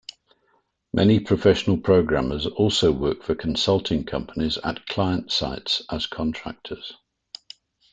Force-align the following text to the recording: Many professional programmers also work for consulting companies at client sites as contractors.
Many 0.93 1.19
professional 1.19 1.77
programmers 1.77 2.47
also 2.47 2.91
work 2.91 3.21
for 3.21 3.35
consulting 3.35 4.03
companies 4.03 4.57
at 4.57 4.87
client 4.87 5.31
sites 5.31 5.83
as 5.91 6.07
contractors. 6.07 6.93